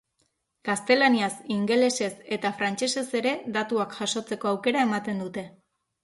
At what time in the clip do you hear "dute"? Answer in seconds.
5.25-5.45